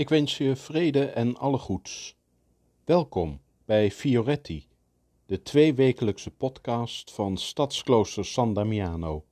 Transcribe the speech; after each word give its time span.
Ik 0.00 0.08
wens 0.08 0.38
je 0.38 0.56
vrede 0.56 1.04
en 1.04 1.36
alle 1.36 1.58
goeds. 1.58 2.16
Welkom 2.84 3.40
bij 3.64 3.90
Fioretti, 3.90 4.66
de 5.26 5.42
tweewekelijkse 5.42 6.30
podcast 6.30 7.10
van 7.10 7.36
Stadsklooster 7.36 8.24
San 8.24 8.54
Damiano. 8.54 9.24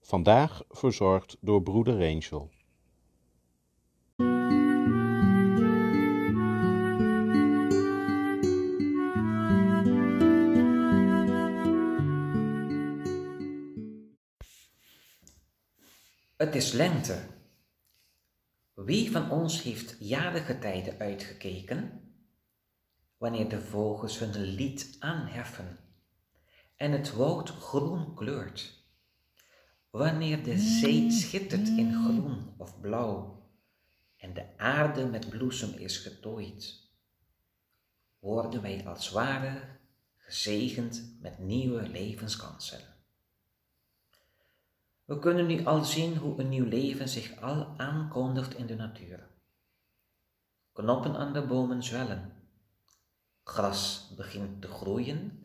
Vandaag 0.00 0.62
verzorgd 0.68 1.36
door 1.40 1.62
broeder 1.62 1.94
Angel. 1.94 2.50
Het 16.36 16.54
is 16.54 16.72
lente. 16.72 17.33
Wie 18.84 19.10
van 19.10 19.30
ons 19.30 19.62
heeft 19.62 19.96
jarige 19.98 20.58
tijden 20.58 20.98
uitgekeken? 20.98 22.00
Wanneer 23.16 23.48
de 23.48 23.60
vogels 23.60 24.18
hun 24.18 24.40
lied 24.40 24.96
aanheffen 24.98 25.78
en 26.76 26.92
het 26.92 27.12
woud 27.12 27.50
groen 27.50 28.14
kleurt. 28.14 28.84
Wanneer 29.90 30.42
de 30.42 30.58
zee 30.58 31.10
schittert 31.10 31.68
in 31.68 31.92
groen 31.92 32.54
of 32.58 32.80
blauw 32.80 33.48
en 34.16 34.34
de 34.34 34.58
aarde 34.58 35.06
met 35.06 35.28
bloesem 35.28 35.72
is 35.72 35.98
getooid. 35.98 36.90
Worden 38.18 38.62
wij 38.62 38.86
als 38.86 39.10
ware 39.10 39.78
gezegend 40.16 41.16
met 41.20 41.38
nieuwe 41.38 41.88
levenskansen. 41.88 42.93
We 45.04 45.18
kunnen 45.18 45.46
nu 45.46 45.64
al 45.64 45.84
zien 45.84 46.16
hoe 46.16 46.40
een 46.40 46.48
nieuw 46.48 46.68
leven 46.68 47.08
zich 47.08 47.40
al 47.40 47.74
aankondigt 47.76 48.54
in 48.54 48.66
de 48.66 48.74
natuur. 48.74 49.28
Knoppen 50.72 51.16
aan 51.16 51.32
de 51.32 51.46
bomen 51.46 51.82
zwellen. 51.82 52.32
Gras 53.42 54.12
begint 54.16 54.60
te 54.60 54.68
groeien, 54.68 55.44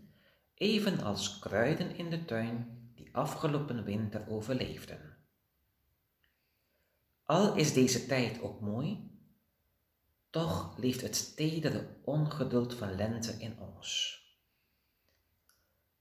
evenals 0.54 1.40
kruiden 1.40 1.96
in 1.96 2.10
de 2.10 2.26
tuin 2.26 2.80
die 2.96 3.16
afgelopen 3.16 3.84
winter 3.84 4.30
overleefden. 4.30 5.18
Al 7.24 7.56
is 7.56 7.74
deze 7.74 8.06
tijd 8.06 8.42
ook 8.42 8.62
mooi, 8.62 9.12
toch 10.30 10.78
leeft 10.78 11.02
het 11.02 11.36
tedere 11.36 11.88
ongeduld 12.04 12.74
van 12.74 12.96
lente 12.96 13.32
in 13.32 13.60
ons. 13.60 14.18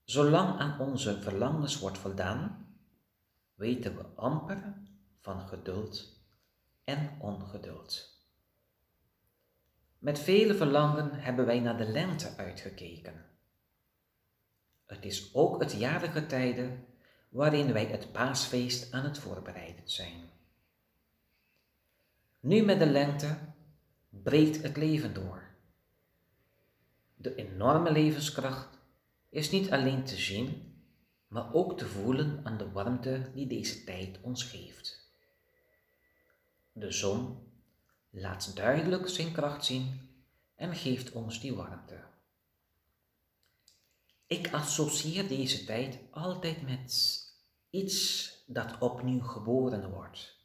Zolang 0.03 0.59
aan 0.59 0.79
onze 0.79 1.21
verlangens 1.21 1.79
wordt 1.79 1.97
voldaan, 1.97 2.68
weten 3.59 3.95
we 3.95 4.03
amper 4.15 4.73
van 5.19 5.47
geduld 5.47 6.21
en 6.83 7.17
ongeduld. 7.19 8.17
Met 9.97 10.19
vele 10.19 10.55
verlangen 10.55 11.13
hebben 11.13 11.45
wij 11.45 11.59
naar 11.59 11.77
de 11.77 11.87
lente 11.87 12.37
uitgekeken. 12.37 13.25
Het 14.85 15.05
is 15.05 15.33
ook 15.33 15.61
het 15.61 15.71
jarige 15.71 16.25
tijden 16.25 16.85
waarin 17.29 17.73
wij 17.73 17.85
het 17.85 18.11
paasfeest 18.11 18.91
aan 18.93 19.03
het 19.03 19.17
voorbereiden 19.17 19.89
zijn. 19.89 20.29
Nu 22.39 22.61
met 22.61 22.79
de 22.79 22.89
lente 22.89 23.37
breekt 24.09 24.61
het 24.61 24.77
leven 24.77 25.13
door. 25.13 25.43
De 27.15 27.35
enorme 27.35 27.91
levenskracht 27.91 28.79
is 29.29 29.51
niet 29.51 29.71
alleen 29.71 30.03
te 30.03 30.17
zien, 30.17 30.68
maar 31.29 31.53
ook 31.53 31.77
te 31.77 31.85
voelen 31.85 32.41
aan 32.43 32.57
de 32.57 32.71
warmte 32.71 33.31
die 33.33 33.47
deze 33.47 33.83
tijd 33.83 34.19
ons 34.21 34.43
geeft. 34.43 35.11
De 36.71 36.91
zon 36.91 37.37
laat 38.09 38.55
duidelijk 38.55 39.07
zijn 39.07 39.31
kracht 39.31 39.65
zien 39.65 40.09
en 40.55 40.75
geeft 40.75 41.11
ons 41.11 41.39
die 41.39 41.55
warmte. 41.55 42.03
Ik 44.27 44.53
associeer 44.53 45.27
deze 45.27 45.63
tijd 45.63 45.99
altijd 46.11 46.61
met 46.61 47.19
iets 47.69 48.33
dat 48.47 48.77
opnieuw 48.79 49.21
geboren 49.21 49.89
wordt. 49.89 50.37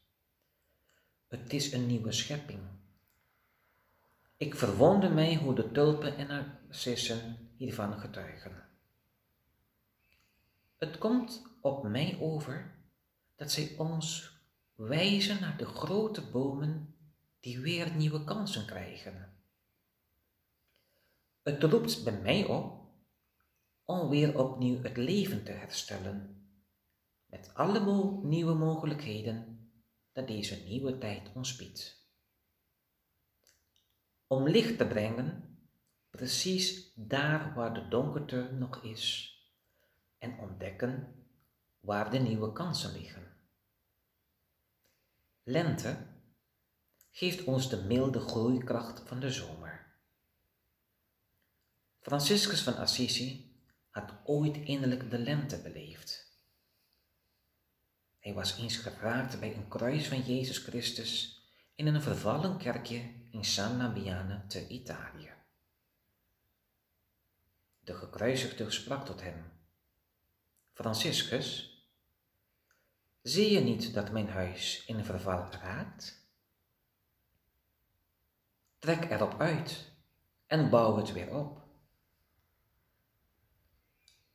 Het 1.29 1.53
is 1.53 1.73
een 1.73 1.87
nieuwe 1.87 2.13
schepping. 2.13 2.61
Ik 4.37 4.55
verwonder 4.55 5.13
mij 5.13 5.35
hoe 5.37 5.55
de 5.55 5.73
tulpen 5.73 6.17
en 6.17 6.27
narcissen 6.27 7.51
hiervan 7.57 7.99
getuigen. 7.99 8.74
Het 10.79 10.99
komt 10.99 11.43
op 11.61 11.83
mij 11.83 12.19
over 12.21 12.75
dat 13.37 13.53
zij 13.53 13.75
ons 13.79 14.33
wijzen 14.75 15.41
naar 15.41 15.57
de 15.57 15.67
grote 15.67 16.31
bomen 16.31 16.95
die 17.41 17.61
weer 17.61 17.95
nieuwe 17.95 18.25
kansen 18.25 18.67
krijgen. 18.67 19.33
Het 21.43 21.63
roept 21.63 22.05
bij 22.05 22.21
mij 22.21 22.45
op 22.45 22.83
om 23.85 24.09
weer 24.09 24.39
opnieuw 24.39 24.83
het 24.83 24.97
leven 24.97 25.45
te 25.45 25.53
herstellen, 25.53 26.49
met 27.27 27.51
alle 27.55 28.21
nieuwe 28.23 28.55
mogelijkheden 28.55 29.69
dat 30.13 30.27
deze 30.27 30.63
nieuwe 30.67 30.99
tijd 30.99 31.31
ons 31.35 31.57
biedt. 31.57 32.09
Om 34.27 34.49
licht 34.49 34.79
te 34.79 34.87
brengen, 34.87 35.59
precies 36.11 36.93
daar 36.95 37.55
waar 37.55 37.75
de 37.75 37.89
donkerte 37.89 38.51
nog 38.53 38.83
is 38.83 39.34
en 40.25 40.39
ontdekken 40.39 41.15
waar 41.81 42.11
de 42.11 42.19
nieuwe 42.19 42.53
kansen 42.53 42.93
liggen. 42.93 43.37
Lente 45.43 45.97
geeft 47.11 47.45
ons 47.45 47.69
de 47.71 47.83
milde 47.83 48.21
groeikracht 48.21 49.03
van 49.05 49.21
de 49.21 49.31
zomer. 49.31 49.95
Franciscus 52.01 52.63
van 52.63 52.77
Assisi 52.77 53.59
had 53.91 54.13
ooit 54.25 54.57
innerlijk 54.57 55.11
de 55.11 55.19
lente 55.19 55.63
beleefd. 55.63 56.33
Hij 58.19 58.35
was 58.35 58.59
eens 58.59 58.77
geraakt 58.77 59.41
bij 59.41 59.55
een 59.55 59.69
kruis 59.69 60.09
van 60.09 60.21
Jezus 60.21 60.59
Christus 60.59 61.43
in 61.75 61.87
een 61.87 62.03
vervallen 62.03 62.59
kerkje 62.59 63.13
in 63.31 63.45
San 63.45 63.77
Nabiane 63.77 64.47
te 64.47 64.69
Italië. 64.69 65.33
De 67.81 67.95
gekruisigde 67.95 68.71
sprak 68.71 69.05
tot 69.05 69.23
hem 69.23 69.53
Franciscus, 70.75 71.79
zie 73.23 73.51
je 73.53 73.61
niet 73.61 73.95
dat 73.95 74.11
mijn 74.11 74.29
huis 74.29 74.85
in 74.87 75.05
verval 75.05 75.51
raakt? 75.51 76.29
Trek 78.79 79.11
erop 79.11 79.41
uit 79.41 79.93
en 80.47 80.71
bouw 80.71 80.97
het 80.97 81.13
weer 81.13 81.35
op. 81.35 81.63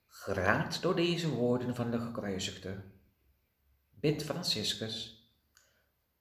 Geraakt 0.08 0.82
door 0.82 0.96
deze 0.96 1.30
woorden 1.30 1.76
van 1.76 1.92
de 1.92 2.00
gekruisigde, 2.00 2.84
bidt 3.90 4.24
Franciscus 4.24 5.28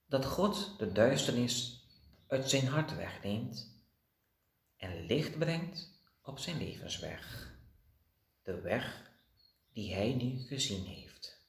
dat 0.06 0.24
God 0.24 0.78
de 0.78 0.92
duisternis 0.92 1.86
uit 2.26 2.50
zijn 2.50 2.66
hart 2.66 2.96
wegneemt 2.96 3.82
en 4.76 5.06
licht 5.06 5.38
brengt 5.38 6.00
op 6.22 6.38
zijn 6.38 6.56
levensweg, 6.56 7.54
de 8.42 8.60
weg 8.60 9.07
die 9.78 9.94
hij 9.94 10.14
nu 10.14 10.38
gezien 10.38 10.84
heeft. 10.84 11.40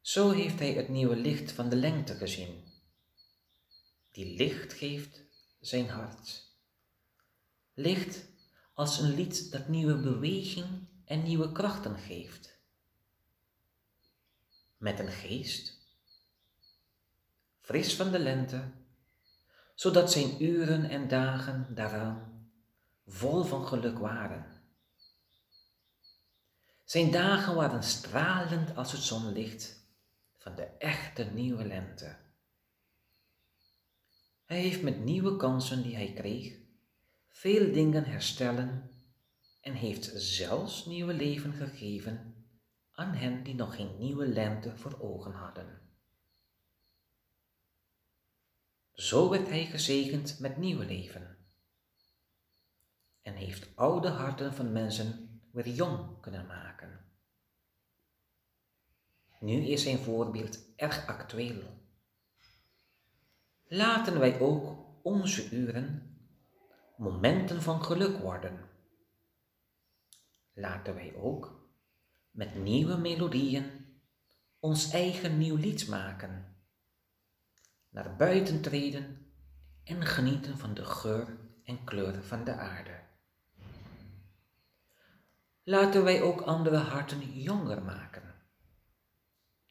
Zo 0.00 0.30
heeft 0.30 0.58
hij 0.58 0.72
het 0.72 0.88
nieuwe 0.88 1.16
licht 1.16 1.52
van 1.52 1.68
de 1.68 1.76
lengte 1.76 2.14
gezien, 2.14 2.64
die 4.10 4.36
licht 4.36 4.72
geeft 4.72 5.22
zijn 5.60 5.88
hart. 5.88 6.52
Licht 7.74 8.24
als 8.74 8.98
een 8.98 9.14
lied 9.14 9.52
dat 9.52 9.68
nieuwe 9.68 9.96
beweging 9.96 10.66
en 11.04 11.22
nieuwe 11.22 11.52
krachten 11.52 11.98
geeft. 11.98 12.58
Met 14.76 14.98
een 14.98 15.12
geest, 15.12 15.78
fris 17.60 17.94
van 17.94 18.10
de 18.10 18.18
lente, 18.18 18.70
zodat 19.74 20.12
zijn 20.12 20.42
uren 20.42 20.88
en 20.90 21.08
dagen 21.08 21.74
daaraan 21.74 22.48
vol 23.06 23.42
van 23.42 23.66
geluk 23.66 23.98
waren. 23.98 24.53
Zijn 26.84 27.10
dagen 27.10 27.54
waren 27.54 27.82
stralend 27.82 28.76
als 28.76 28.92
het 28.92 29.00
zonlicht 29.00 29.86
van 30.38 30.54
de 30.54 30.62
echte 30.62 31.24
nieuwe 31.24 31.64
lente. 31.64 32.16
Hij 34.44 34.60
heeft 34.60 34.82
met 34.82 35.04
nieuwe 35.04 35.36
kansen 35.36 35.82
die 35.82 35.94
hij 35.94 36.12
kreeg 36.12 36.56
veel 37.28 37.72
dingen 37.72 38.04
herstellen 38.04 38.90
en 39.60 39.72
heeft 39.72 40.10
zelfs 40.14 40.86
nieuwe 40.86 41.14
leven 41.14 41.52
gegeven 41.52 42.34
aan 42.92 43.14
hen 43.14 43.42
die 43.42 43.54
nog 43.54 43.74
geen 43.74 43.98
nieuwe 43.98 44.26
lente 44.26 44.76
voor 44.76 45.00
ogen 45.00 45.32
hadden. 45.32 45.80
Zo 48.92 49.30
werd 49.30 49.48
hij 49.48 49.66
gezegend 49.66 50.38
met 50.38 50.56
nieuwe 50.56 50.84
leven 50.84 51.36
en 53.22 53.34
heeft 53.34 53.76
oude 53.76 54.08
harten 54.08 54.54
van 54.54 54.72
mensen 54.72 55.33
weer 55.54 55.68
jong 55.68 56.20
kunnen 56.20 56.46
maken. 56.46 57.04
Nu 59.40 59.66
is 59.66 59.82
zijn 59.82 59.98
voorbeeld 59.98 60.58
erg 60.76 61.06
actueel. 61.06 61.62
laten 63.64 64.18
wij 64.18 64.40
ook 64.40 64.86
onze 65.02 65.50
uren 65.50 66.18
momenten 66.96 67.62
van 67.62 67.84
geluk 67.84 68.18
worden. 68.18 68.68
Laten 70.52 70.94
wij 70.94 71.14
ook 71.14 71.68
met 72.30 72.54
nieuwe 72.54 72.96
melodieën 72.96 73.64
ons 74.58 74.90
eigen 74.90 75.38
nieuw 75.38 75.56
lied 75.56 75.88
maken, 75.88 76.56
naar 77.88 78.16
buiten 78.16 78.60
treden 78.60 79.32
en 79.84 80.06
genieten 80.06 80.58
van 80.58 80.74
de 80.74 80.84
geur 80.84 81.38
en 81.64 81.84
kleur 81.84 82.22
van 82.22 82.44
de 82.44 82.54
aarde. 82.54 83.02
Laten 85.66 86.04
wij 86.04 86.22
ook 86.22 86.40
andere 86.40 86.76
harten 86.76 87.40
jonger 87.40 87.82
maken, 87.82 88.34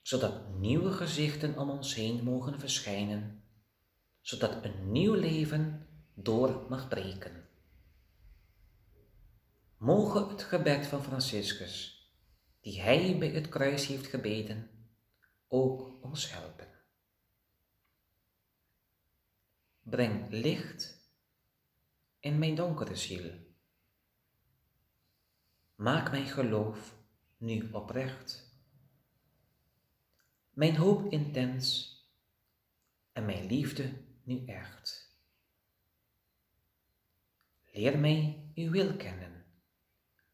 zodat 0.01 0.49
nieuwe 0.49 0.91
gezichten 0.91 1.57
om 1.57 1.69
ons 1.69 1.95
heen 1.95 2.23
mogen 2.23 2.59
verschijnen, 2.59 3.43
zodat 4.21 4.63
een 4.65 4.91
nieuw 4.91 5.13
leven 5.13 5.87
door 6.13 6.65
mag 6.69 6.87
breken. 6.87 7.47
Mogen 9.77 10.29
het 10.29 10.43
gebed 10.43 10.85
van 10.85 11.03
Franciscus, 11.03 12.03
die 12.61 12.81
hij 12.81 13.17
bij 13.19 13.29
het 13.29 13.49
kruis 13.49 13.87
heeft 13.87 14.07
gebeden, 14.07 14.69
ook 15.47 16.03
ons 16.03 16.31
helpen. 16.31 16.67
Breng 19.81 20.29
licht 20.29 21.11
in 22.19 22.39
mijn 22.39 22.55
donkere 22.55 22.95
ziel. 22.95 23.51
Maak 25.83 26.11
mijn 26.11 26.27
geloof 26.27 26.95
nu 27.37 27.69
oprecht, 27.71 28.55
mijn 30.49 30.75
hoop 30.75 31.11
intens 31.11 31.91
en 33.11 33.25
mijn 33.25 33.45
liefde 33.45 33.93
nu 34.23 34.45
echt. 34.45 35.17
Leer 37.71 37.99
mij 37.99 38.51
uw 38.55 38.71
wil 38.71 38.95
kennen, 38.95 39.45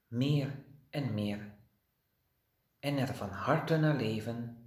meer 0.07 0.65
en 0.89 1.13
meer, 1.13 1.55
en 2.79 2.97
er 2.97 3.15
van 3.15 3.29
harte 3.29 3.77
naar 3.77 3.95
leven, 3.95 4.57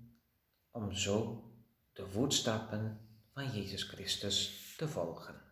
om 0.71 0.93
zo 0.93 1.45
de 1.93 2.09
voetstappen 2.09 3.09
van 3.33 3.51
Jezus 3.51 3.83
Christus 3.83 4.75
te 4.77 4.89
volgen. 4.89 5.52